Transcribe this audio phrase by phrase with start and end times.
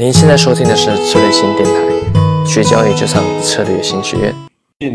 [0.00, 4.34] 您现在收听的是策略新电台，学交易就上策略新学院。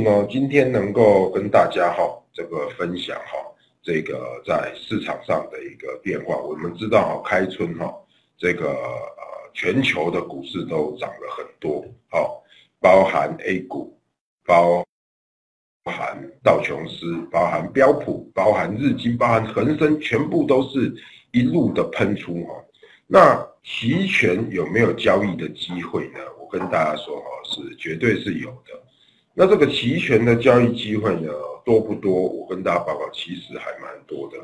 [0.04, 3.38] 呢，今天能够跟大家哈这个分享哈
[3.84, 6.36] 这个在市场上的一个变化。
[6.36, 7.94] 我们知道哈开春哈
[8.36, 12.42] 这个呃全球的股市都涨了很多，好，
[12.82, 13.96] 包含 A 股，
[14.44, 14.84] 包
[15.84, 20.92] 含道琼斯，包含标普，包含日经，包含恒生，全部都是
[21.32, 22.56] 一路的喷出哈。
[23.06, 26.20] 那期权有没有交易的机会呢？
[26.40, 28.80] 我跟大家说哈，是绝对是有的。
[29.34, 31.32] 那这个期权的交易机会呢，
[31.66, 32.14] 多不多？
[32.14, 34.38] 我跟大家报告，其实还蛮多的。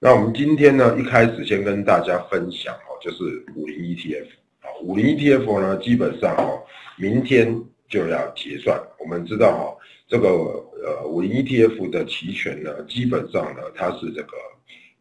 [0.00, 3.22] 那我们今天呢，一开始先跟大家分享哈，就是
[3.54, 4.26] 五零 ETF
[4.62, 6.60] 啊，五零 ETF 呢，基本上哈，
[6.98, 7.56] 明天
[7.88, 8.76] 就要结算。
[8.98, 9.76] 我们知道哈，
[10.08, 14.32] 这个呃五零 ETF 的期权呢，基本上呢，它是这个。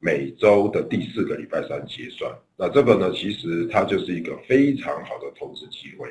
[0.02, 6.10] 每周的第四个礼拜三结算，那这个呢，其实它就是一个非常好的投资机会。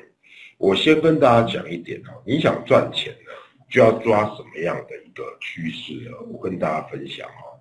[0.58, 3.30] 我先跟大家讲一点哦，你想赚钱呢，
[3.70, 6.16] 就要抓什么样的一个趋势呢？
[6.30, 7.58] 我跟大家分享哈，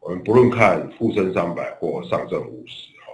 [0.00, 3.12] 我们不论看沪深三百或上证五十哈，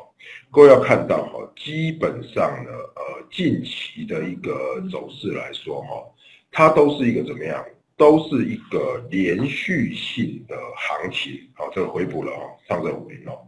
[0.50, 6.02] 各位要看到哈，基本上呢，呃，近期的一个走势来说哈，
[6.50, 7.62] 它都是一个怎么样？
[7.96, 13.38] 都是一个连续性的行情，好，这个回补了哦，上证五零哦。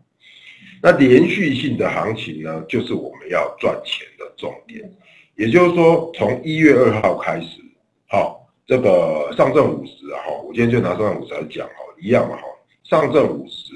[0.83, 4.91] 那连续性的行情呢，就是我们要赚钱的重点。
[5.37, 7.61] 也就是说，从一月二号开始，
[8.09, 12.43] 好，这个上证五十啊，哈，我今天就拿上证五十来讲哈，一样嘛哈，
[12.85, 13.75] 上证五十、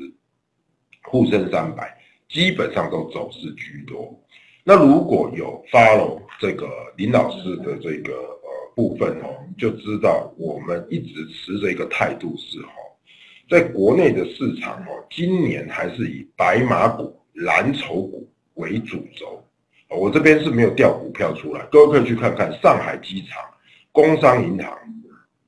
[1.02, 1.94] 沪深三百
[2.30, 4.18] 基本上都走势居多。
[4.64, 8.40] 那如果有 follow 这个林老师的这个。
[8.74, 9.28] 部分哦，
[9.58, 12.72] 就知道我们一直持着一个态度是哈，
[13.50, 19.44] 在国内的市场哦，今年还是以白马股、蓝筹股为主轴。
[19.88, 23.42] 我这边是没有调股票出来，各位可以去看看上海机场、
[23.92, 24.74] 工商银行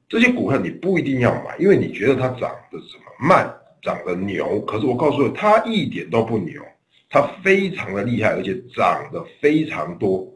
[0.08, 4.60] 这些股票，你不一定要买，因为你觉得它涨得什么慢，涨得牛。
[4.66, 6.62] 可是我告诉你，它一点都不牛，
[7.08, 10.30] 它非常的厉害，而且涨得非常多。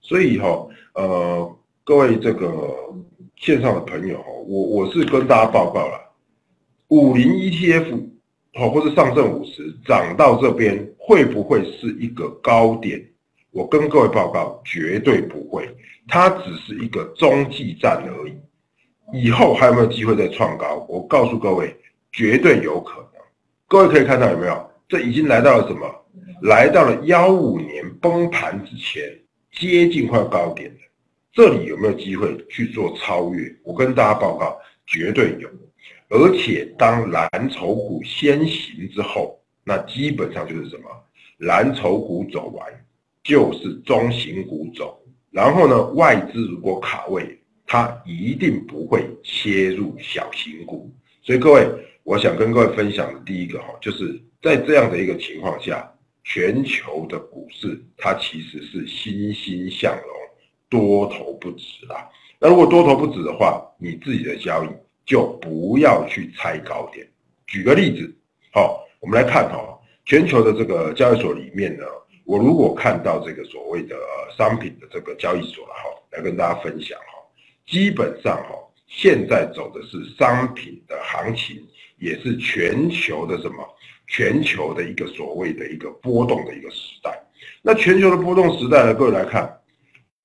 [0.00, 1.58] 所以哈，呃。
[1.86, 2.48] 各位这个
[3.36, 6.00] 线上的朋友哈，我我是跟大家报告了，
[6.88, 8.08] 五零 ETF
[8.54, 13.04] 好，或者上证五十涨到这边会不会是一个高点？
[13.50, 15.68] 我跟各位报告，绝对不会，
[16.08, 18.32] 它只是一个中继站而已。
[19.12, 20.86] 以后还有没有机会再创高？
[20.88, 21.76] 我告诉各位，
[22.12, 23.20] 绝对有可能。
[23.68, 24.70] 各位可以看到有没有？
[24.88, 25.86] 这已经来到了什么？
[26.40, 29.02] 来到了幺五年崩盘之前，
[29.52, 30.78] 接近快高点了。
[31.34, 33.52] 这里有没有机会去做超越？
[33.64, 34.56] 我跟大家报告，
[34.86, 35.50] 绝对有。
[36.08, 40.84] 而且当蓝筹股先行之后，那基本上就是什么？
[41.38, 42.64] 蓝筹股走完，
[43.24, 45.02] 就是中型股走。
[45.32, 47.36] 然后呢，外资如果卡位，
[47.66, 50.88] 它一定不会切入小型股。
[51.20, 51.68] 所以各位，
[52.04, 55.92] 我想跟各位分享的第一个哈，就是在这样的一个情况下，
[56.22, 60.14] 全球的股市它其实是欣欣向荣。
[60.68, 62.08] 多头不止啦，
[62.40, 64.68] 那如果多头不止的话，你自己的交易
[65.06, 67.06] 就不要去猜高点。
[67.46, 68.12] 举个例子，
[68.52, 71.84] 好，我们来看哈，全球的这个交易所里面呢，
[72.24, 73.94] 我如果看到这个所谓的
[74.36, 77.22] 商品的这个交易所了哈，来跟大家分享哈，
[77.66, 78.56] 基本上哈，
[78.88, 81.62] 现在走的是商品的行情，
[81.98, 83.56] 也是全球的什么？
[84.06, 87.18] 全球的一个所谓的一个波动的一个时代。
[87.62, 89.58] 那全球的波动时代呢，各位来看。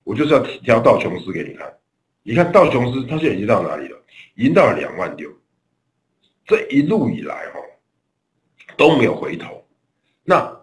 [0.04, 1.74] 我就是要挑道琼斯给你看，
[2.24, 3.98] 你看道琼斯它现在已经到哪里了？
[4.36, 5.30] 已经到了两万六，
[6.46, 7.60] 这一路以来哈
[8.78, 9.64] 都没有回头。
[10.24, 10.56] 那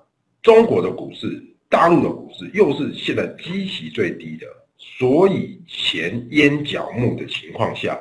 [0.42, 8.00] 中国的股市、大陆的股市又是现在基期最低的，所以钱淹脚目的情况下，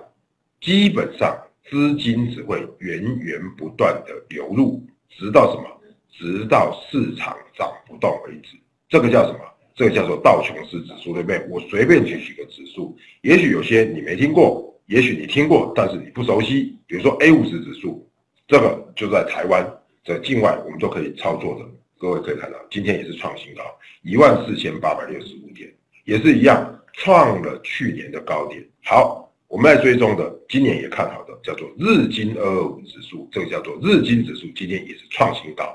[0.61, 1.37] 基本上
[1.69, 5.69] 资金只会源源不断的流入，直到什么？
[6.11, 8.57] 直到市场涨不动为止。
[8.87, 9.39] 这个叫什么？
[9.75, 11.45] 这个叫做道琼斯指数，对不对？
[11.49, 16.73] 我随便去取个指数，也许有些你没听过，也许你听过，但是你不熟悉。
[16.87, 18.09] 比如说 A 五十指数，
[18.47, 19.69] 这个就在台湾，
[20.05, 21.65] 在境外我们都可以操作的。
[21.97, 23.63] 各位可以看到，今天也是创新高，
[24.01, 25.69] 一万四千八百六十五点，
[26.05, 28.63] 也是一样创了去年的高点。
[28.83, 35.65] 好，我们来追踪的，今年也看好的，叫做日经二二五指数，这个叫做日经指数，今天也是创新高。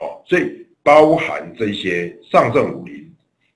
[0.00, 3.01] 哦，所以包含这些上证五零。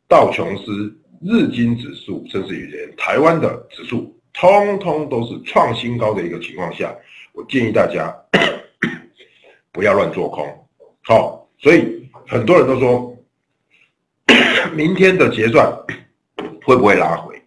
[0.08, 6.94] 道琼斯、日经指数，甚至于连台湾的指数，通通都是创新高的一个情况下，
[7.32, 8.14] 我建议大家
[9.72, 10.46] 不要乱做空。
[11.02, 13.16] 好，所以很多人都说，
[14.74, 15.70] 明天的结算
[16.64, 17.40] 会不会拉回？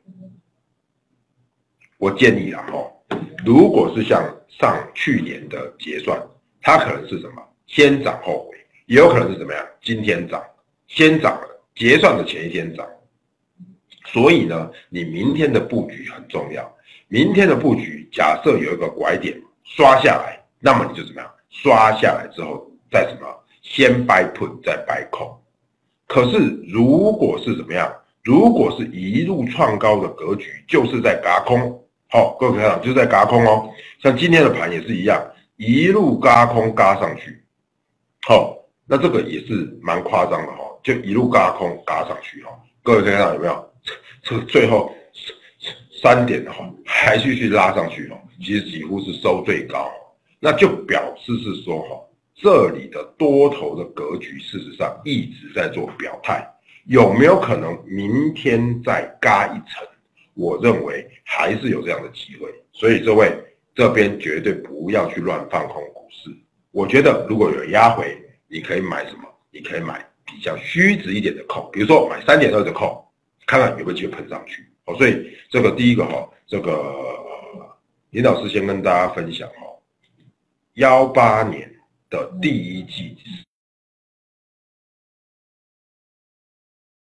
[1.97, 6.21] 我建议啊，哈，如果是像上去年的结算，
[6.61, 7.41] 它可能是什么？
[7.67, 9.65] 先涨后回，也有可能是怎么样？
[9.81, 10.41] 今天涨，
[10.87, 12.85] 先涨了，结算的前一天涨。
[14.05, 16.75] 所以呢，你明天的布局很重要。
[17.07, 21.31] 明天的布局，假设有一个拐点刷下来，那么你就怎么样？
[21.49, 23.27] 刷下来之后再什么？
[23.61, 25.37] 先 buy put 再 buy call。
[26.05, 26.37] 可是
[26.67, 27.91] 如果是怎么样？
[28.23, 31.81] 如果是一路创高的格局，就是在嘎空。
[32.09, 33.69] 好，各位看到就是在嘎空哦。
[34.03, 35.23] 像今天的盘也是一样，
[35.55, 37.41] 一路嘎空嘎上去。
[38.27, 42.51] 好，那这个也是蛮夸张的哈，就一路嘎空嘎上去哈。
[42.83, 43.73] 各位看到有没有？
[44.23, 44.93] 这个最后
[46.01, 49.89] 三点的话，还继续拉上去哦，其实几乎是收最高，
[50.39, 52.01] 那就表示是说哈，
[52.35, 56.45] 这里的多头的格局事实上一直在做表态，
[56.85, 59.87] 有没有可能明天再嘎一层？
[60.33, 63.31] 我认为还是有这样的机会，所以这位
[63.75, 66.29] 这边绝对不要去乱放空股市。
[66.71, 68.17] 我觉得如果有压回，
[68.47, 69.23] 你可以买什么？
[69.51, 73.05] 你可以买比较虚值一点的靠比如说买三点二的靠。
[73.47, 77.75] 看看有没有机会喷上去哦，所以这个第一个哈，这个
[78.11, 79.55] 林老师先跟大家分享哈，
[80.75, 81.67] 幺八年
[82.11, 83.17] 的第一季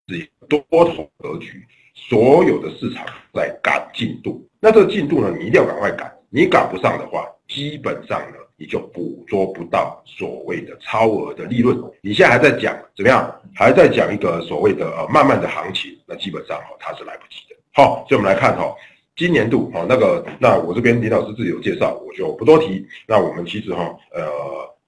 [0.07, 8.37] 是多头格局，所有的市场在赶进度，那这个进度呢，你一定要赶快赶，你赶不上的话，基本上呢。
[8.61, 11.75] 你就捕捉不到所谓的超额的利润。
[11.99, 13.41] 你现在还在讲怎么样？
[13.55, 17.55] 还在讲一个所谓的呃慢慢的行情，那基本上哈它是来不及的。
[17.73, 18.71] 好，所以我们来看哈，
[19.15, 22.85] 今年度哈那个那我这边李老师自己有介绍，我就不多提。
[23.07, 24.21] 那我们其实哈呃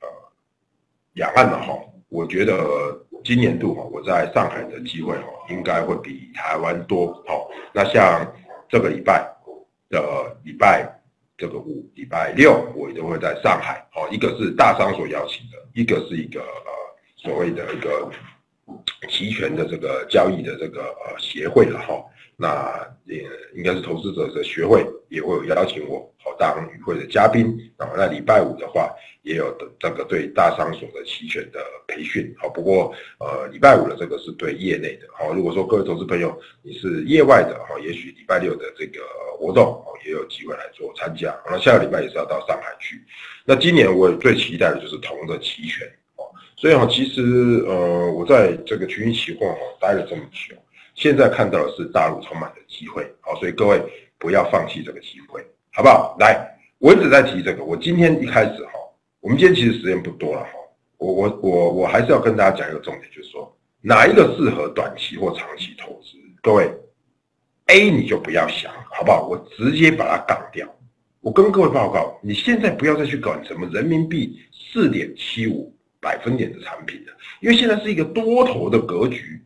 [0.02, 0.08] 呃
[1.14, 1.74] 两岸的哈，
[2.10, 2.56] 我觉得
[3.24, 7.12] 今年度哈我在上海的机会哈应该会比台湾多。
[7.26, 8.32] 好，那像
[8.70, 9.28] 这个礼拜
[9.90, 10.00] 的
[10.44, 10.93] 礼拜。
[11.38, 13.86] 这个五礼拜六，我一定会在上海。
[13.96, 16.72] 哦，一个是大商所邀请的，一个是一个呃
[17.16, 18.12] 所谓的一个
[19.10, 22.04] 期权的这个交易的这个呃协会了哈。
[22.36, 23.24] 那也
[23.56, 27.56] 应该是投资者的学会也会有邀请我，好当与会的嘉宾。
[27.78, 32.34] 然后那礼拜五的话，也有的这个对大商所的期权的培训。
[32.36, 35.08] 好，不过呃礼拜五的这个是对业内的。
[35.14, 39.02] 好，如果说各位投资朋友你是业外的，哈，也许礼拜六的这个
[39.38, 41.34] 活动哦也有机会来做参加。
[41.46, 43.00] 那下个礼拜也是要到上海去。
[43.46, 45.88] 那今年我最期待的就是铜的期权。
[46.64, 47.22] 所以哈，其实
[47.68, 50.56] 呃我在这个群益期货哈待了这么久。
[50.96, 53.82] 现在看到的是大陆充满的机会，好，所以各位
[54.18, 56.16] 不要放弃这个机会，好不好？
[56.22, 57.66] 来，我一直在提这个。
[57.66, 58.72] 我今天一开始哈，
[59.20, 60.52] 我们今天其实时间不多了哈，
[61.00, 66.18] 我我我我还是要跟大家讲一个重点，就是说哪一个适合短期或长期投资？
[66.42, 66.72] 各位
[67.66, 69.28] ，A 你就不要想，好不好？
[69.28, 70.66] 我直接把它杠掉。
[71.20, 74.40] 我跟各位报告，你现在不要再去搞什么人民币
[74.72, 79.42] 四点七五百分点的产品的，因为现在是一个多头的格局。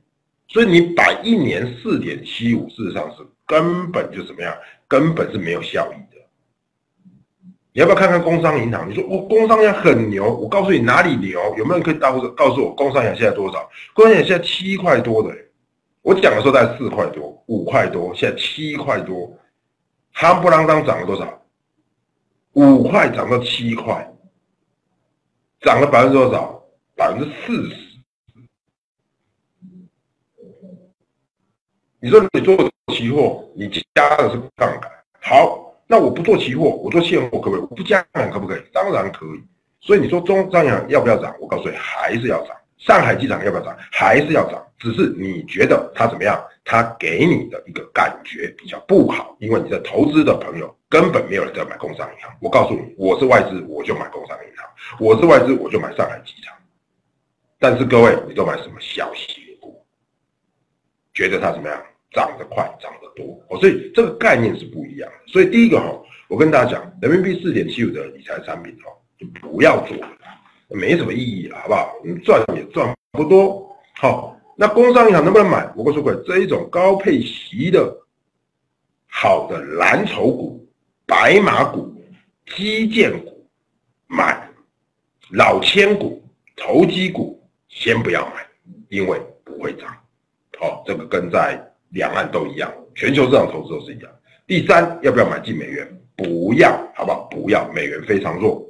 [0.50, 4.58] 所以你摆一年四点七五，事实上是根本就怎么样？
[4.88, 6.22] 根本是没有效益的。
[7.74, 8.90] 你要不要看看工商银行？
[8.90, 11.40] 你说我工商银行很牛，我告诉你哪里牛？
[11.58, 13.70] 有没有人可以告诉告诉我工商银行现在多少？
[13.94, 15.36] 工商银行现在七块多的，
[16.02, 19.38] 我讲的时候在四块多、五块多，现在七块多，
[20.16, 21.42] 夯不啷当涨了多少？
[22.54, 24.10] 五块涨到七块，
[25.62, 26.64] 涨了百分之多少？
[26.96, 27.88] 百分之四十。
[32.00, 32.56] 你说你做
[32.94, 34.92] 期货，你加的是杠杆。
[35.20, 37.62] 好，那我不做期货，我做现货可不可以？
[37.62, 38.62] 我不加杠杆可不可以？
[38.72, 39.44] 当然可以。
[39.82, 41.36] 所以你说中张阳要不要涨？
[41.40, 42.56] 我告诉你，还是要涨。
[42.78, 43.76] 上海机场要不要涨？
[43.92, 44.64] 还是要涨。
[44.78, 46.40] 只是你觉得它怎么样？
[46.70, 52.30] 它给你的一个感觉比较不好，因为你的投资的朋友根本没有人在买工商银行。
[52.42, 54.68] 我告诉你，我是外资，我就买工商银行；
[55.00, 56.54] 我是外资，我就买上海机场。
[57.58, 59.44] 但是各位，你都买什么小型？
[61.14, 61.82] 觉得它怎么样？
[62.12, 65.32] 涨得快，涨得多哦，所以这个概念是不一样的。
[65.32, 70.08] 所以第一个哈，我跟大家讲，人民币四点七五的理财产品哈，就不要做了，
[70.70, 71.96] 没什么意义了，好不好？
[72.04, 73.76] 你赚也赚不多。
[73.96, 75.72] 好，那工商银行能不能买？
[75.76, 77.96] 我跟说过，这一种高配息的
[79.08, 80.68] 好的蓝筹股、
[81.06, 81.96] 白马股、
[82.56, 83.48] 基建股
[84.08, 84.50] 买，
[85.30, 88.48] 老千股、投机股先不要买，
[88.90, 89.96] 因为不会涨。
[90.60, 94.12] 好，这个跟在两岸都一样，全球市场投资都是一样。
[94.48, 95.88] 第三，要不要买进美元？
[96.16, 97.28] 不要，好不好？
[97.30, 98.68] 不要，美元非常弱，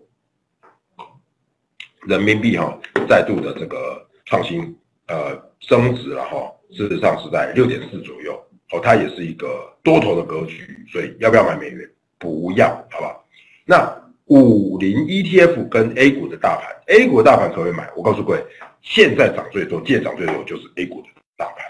[2.06, 2.78] 人民币哈
[3.08, 4.78] 再度的这个创新，
[5.08, 8.34] 呃，升值了哈，事实上是在六点四左右，
[8.72, 11.90] 哦，它也是一个多头的格局，所以要不要买美元？
[12.18, 13.26] 不要，好不好？
[13.66, 17.90] 那五零 ETF 跟 A 股的大盘，A 股的大盘可不可以买？
[17.96, 18.46] 我告诉各位，
[18.82, 21.66] 现在涨最多、见涨最多就是 A 股的大盘，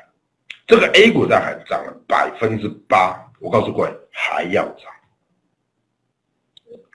[0.66, 4.92] 这个 A 股大盘涨了百分之八，我告诉各位还要涨，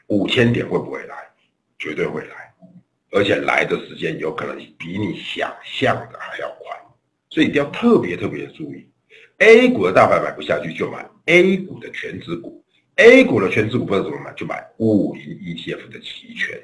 [0.08, 1.16] 五千点会不会来？
[1.78, 2.41] 绝对会来，
[3.12, 6.74] 而且来的时间有可能比你想象的还要快，
[7.28, 8.88] 所以一定要特别特别注意
[9.38, 12.64] ，A 股的大盘买不下去就买 A 股的全指股
[12.96, 16.58] ，A 股的全指股不知道怎么买就买五零 ETF 的期权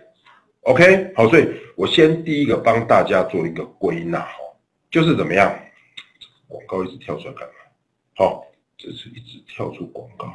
[0.63, 4.39] ，OK，好，所以我先第一个帮大家做一个归纳哈，
[4.91, 5.55] 就是怎么样，
[6.47, 7.55] 广告一直跳出来干嘛？
[8.17, 8.47] 好，
[8.79, 10.35] 这是一直跳出广告。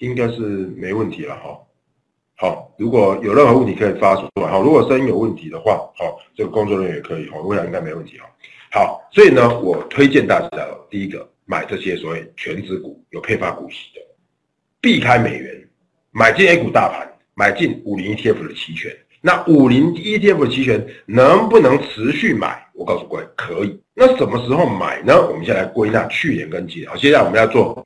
[0.00, 0.40] 应该是
[0.76, 1.58] 没问题了哈。
[2.36, 4.58] 好，如果有任何问题可以发出来哈。
[4.58, 7.38] 如果声音有问题的话，好，这个工作人员也可以哈。
[7.38, 8.26] 我想应该没问题哈。
[8.72, 10.48] 好，所以呢，我推荐大家
[10.88, 14.00] 第一个买这些所谓全指股有配发股息的，
[14.80, 15.68] 避开美元，
[16.12, 18.90] 买进 A 股大盘，买进五零 ETF 的期权。
[19.20, 22.66] 那五零 ETF 的期权能不能持续买？
[22.72, 23.78] 我告诉各位，可以。
[23.92, 25.14] 那什么时候买呢？
[25.28, 26.88] 我们先来归纳去年跟今年。
[26.88, 27.84] 好，接下来我们要做。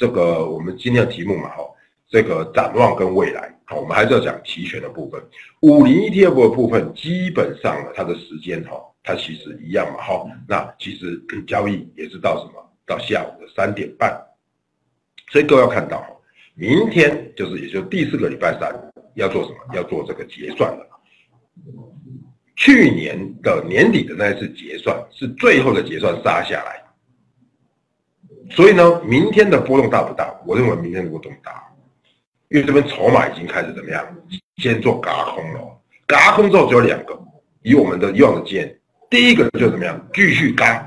[0.00, 1.62] 这个我们今天的题目嘛，哈，
[2.08, 5.22] 这个展望跟未来，好，我们还是要讲期权的部分。
[5.60, 12.66] 五零 ETF 的部分，基本上呢，它的时间哈，它其实一样嘛，哈，那其实交易也是到什么？
[12.86, 14.10] 到下午的三点半。
[15.30, 16.02] 所以各位要看到，
[16.54, 18.74] 明天就是，也就第四个礼拜三
[19.16, 19.56] 要做什么？
[19.74, 20.86] 要做这个结算了。
[22.56, 26.79] 去年的年底的那一次结算是最后的结算杀下来。
[28.50, 30.32] 所以呢，明天的波动大不大？
[30.44, 31.62] 我认为明天的波动大，
[32.48, 34.04] 因为这边筹码已经开始怎么样？
[34.56, 35.60] 先做嘎空了，
[36.06, 37.18] 嘎空之后只有两个，
[37.62, 38.78] 以我们的以往的经验，
[39.08, 39.98] 第一个就怎么样？
[40.12, 40.84] 继续嘎，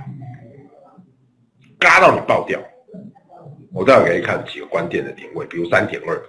[1.79, 2.59] 嘎到你爆掉。
[3.71, 6.21] 我待会给你看几个关键的点位，比如三点二。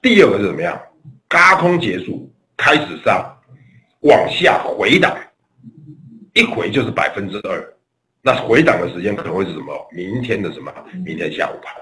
[0.00, 0.80] 第二个是怎么样？
[1.28, 3.30] 嘎空结束，开始杀，
[4.00, 5.14] 往下回档，
[6.34, 7.71] 一回就是百分之二。
[8.22, 9.74] 那回档的时间可能会是什么？
[9.90, 10.72] 明天的什么？
[11.04, 11.74] 明天下午盘。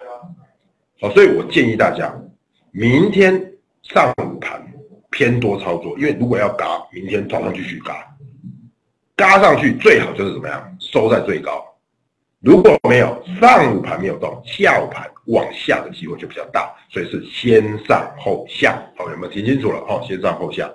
[1.01, 2.11] 好，所以我建议大家，
[2.73, 3.33] 明天
[3.83, 4.63] 上午盘
[5.11, 8.07] 偏多操作，因为如果要嘎，明天早上继续嘎，
[9.17, 10.77] 嘎上去最好就是怎么样？
[10.79, 11.63] 收在最高。
[12.41, 18.83] 如果没有上午盘没有动，下午盘往下的机会就比较大，所以是先上后下。
[18.97, 19.79] 好，有没有听清楚了？
[19.89, 20.71] 哦，先上后下。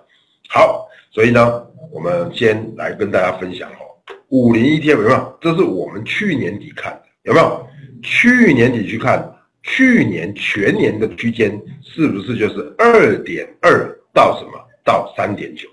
[0.47, 3.94] 好，所以呢，我们先来跟大家分享哦。
[4.29, 5.37] 五零 ETF 有没有？
[5.41, 7.67] 这是我们去年底看的，有没有？
[8.01, 9.33] 去年底去看，
[9.63, 14.51] 去年全年的区间是不是就是二点二到什么
[14.83, 15.67] 到三点九？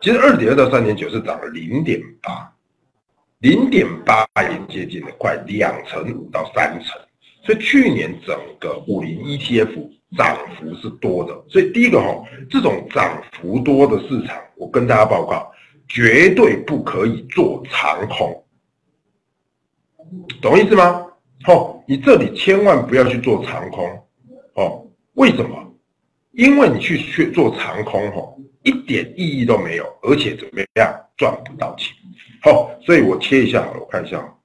[0.00, 2.52] 其实二点二到三点九是涨了零点八，
[3.40, 7.00] 零点八也接近了快两成五到三成，
[7.42, 11.44] 所以去年整个五零 ETF 涨幅是多的。
[11.48, 15.52] 所以第一个哈，这种涨幅多的市场，我跟大家报告。
[15.88, 18.44] 绝对不可以做长空，
[20.42, 21.06] 懂意思吗？
[21.46, 23.88] 哦，你这里千万不要去做长空，
[24.54, 25.74] 哦，为什么？
[26.32, 31.94] 因为你去去做长空，哦，一点意义都没有，而且怎么样，赚不到钱。
[32.42, 34.36] 好，所以我切一下好了，我看一下，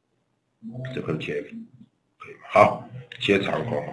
[0.93, 2.39] 这颗切可以吗？
[2.49, 3.83] 好，切长空，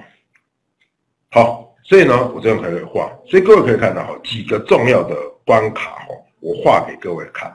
[1.30, 6.14] 好，所以呢，我这样可以画，所以各位可以看到，哈，几个重要的关卡，哈。
[6.40, 7.54] 我画给各位看，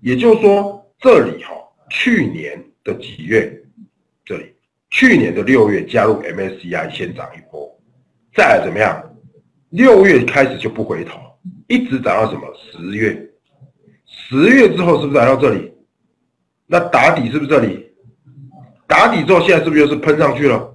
[0.00, 1.52] 也就是说，这里哈，
[1.90, 3.50] 去年的几月，
[4.24, 4.54] 这里
[4.90, 7.68] 去年的六月加入 MSCI 先涨一波，
[8.34, 9.02] 再怎么样？
[9.70, 11.18] 六月开始就不回头，
[11.68, 12.42] 一直涨到什么？
[12.70, 13.30] 十月，
[14.04, 15.72] 十月之后是不是来到这里？
[16.66, 17.90] 那打底是不是这里？
[18.86, 20.74] 打底之后，现在是不是又是喷上去了？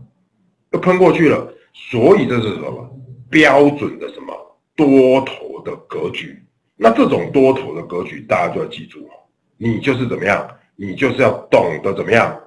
[0.71, 1.53] 又喷过去了？
[1.73, 2.99] 所以这是什么？
[3.29, 4.33] 标准的什么
[4.75, 6.43] 多头的格局？
[6.77, 9.09] 那这种多头的格局，大家就要记住
[9.57, 10.47] 你就是怎么样？
[10.75, 12.39] 你就是要懂得怎么样，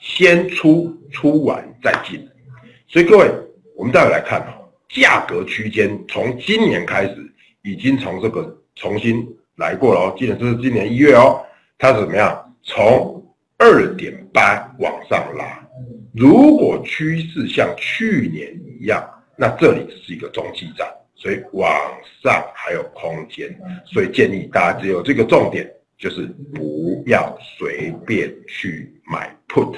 [0.00, 2.26] 先出出完再进。
[2.86, 3.30] 所以各位，
[3.76, 4.58] 我们待会来看哈，
[4.88, 7.16] 价格区间从今年开始
[7.60, 9.22] 已经从这个重新
[9.56, 10.14] 来过了哦。
[10.16, 11.44] 今年这是今年一月哦，
[11.76, 12.54] 它是怎么样？
[12.62, 13.22] 从
[13.58, 15.62] 二点八往上拉。
[16.14, 19.06] 如果趋势像去年一样，
[19.36, 20.88] 那这里是一个中继站。
[21.20, 21.68] 所以往
[22.22, 23.52] 上还有空间，
[23.84, 29.74] 所以建议大家只有这个重点，就是不要随便去买 put，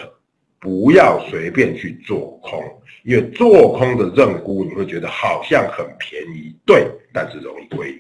[0.60, 2.62] 不要随便去做空，
[3.04, 7.98] 因为做空的认沽你会觉得好像很便宜，对，但是容易亏。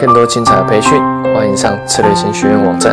[0.00, 0.98] 更多精彩的培训，
[1.32, 2.92] 欢迎上策略型学院网站